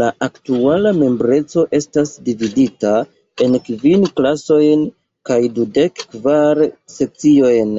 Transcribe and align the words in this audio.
La 0.00 0.06
aktuala 0.24 0.90
membreco 0.98 1.64
estas 1.78 2.12
dividita 2.26 2.90
en 3.46 3.56
kvin 3.70 4.04
klasojn 4.20 4.84
kaj 5.32 5.40
dudek 5.56 6.06
kvar 6.14 6.64
sekciojn. 6.98 7.76